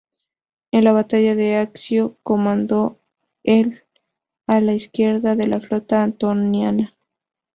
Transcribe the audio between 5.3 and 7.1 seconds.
de la flota antoniana.